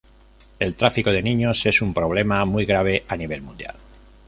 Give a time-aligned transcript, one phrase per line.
[0.57, 3.75] El tráfico de niños es un problema muy grave a nivel mundial.